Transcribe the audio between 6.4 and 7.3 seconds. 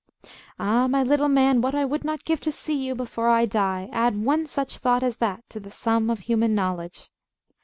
knowledge!